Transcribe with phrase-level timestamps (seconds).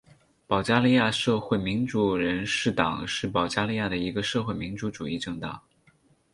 [0.47, 5.61] 保加利亚社会民主人士党是保加利亚的一个社会民主主义政党。